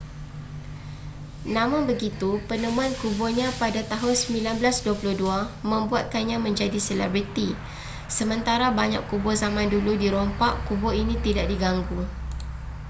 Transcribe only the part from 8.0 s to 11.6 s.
sementara banyak kubur zaman dulu dirompak kubur ini tidak